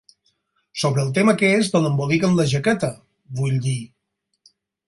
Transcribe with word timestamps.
Sobre 0.83 1.03
el 1.07 1.11
tema 1.17 1.35
aquest 1.37 1.77
de 1.77 1.83
l'embolic 1.83 2.25
amb 2.31 2.41
la 2.43 2.47
jaqueta, 2.55 2.93
vull 3.43 3.63
dir. 3.71 3.79